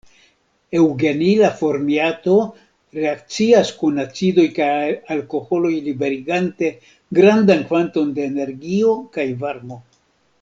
Eŭgenila 0.77 1.49
formiato 1.57 2.37
reakcias 2.99 3.71
kun 3.81 4.01
acidoj 4.05 4.45
kaj 4.55 4.71
alkoholoj 5.17 5.73
liberigante 5.89 6.71
grandan 7.19 7.63
kvanton 7.73 8.09
da 8.17 8.25
energio 8.33 8.97
kaj 9.19 9.27
varmo. 9.45 9.79